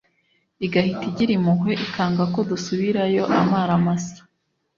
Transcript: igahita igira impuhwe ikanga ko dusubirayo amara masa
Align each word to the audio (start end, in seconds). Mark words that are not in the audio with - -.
igahita 0.65 1.03
igira 1.09 1.31
impuhwe 1.37 1.71
ikanga 1.85 2.23
ko 2.33 2.39
dusubirayo 2.49 3.23
amara 3.39 3.73
masa 3.85 4.19